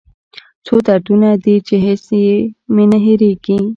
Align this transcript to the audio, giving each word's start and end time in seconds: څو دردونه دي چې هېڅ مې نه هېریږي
څو 0.65 0.75
دردونه 0.87 1.29
دي 1.43 1.55
چې 1.67 1.75
هېڅ 1.85 2.05
مې 2.73 2.85
نه 2.91 2.97
هېریږي 3.05 3.57